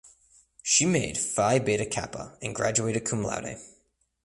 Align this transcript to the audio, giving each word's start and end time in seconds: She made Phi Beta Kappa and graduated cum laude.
She 0.63 0.87
made 0.87 1.15
Phi 1.15 1.59
Beta 1.59 1.85
Kappa 1.85 2.35
and 2.41 2.55
graduated 2.55 3.05
cum 3.05 3.21
laude. 3.21 3.59